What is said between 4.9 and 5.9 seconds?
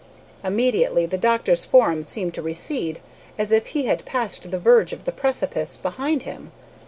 of the precipice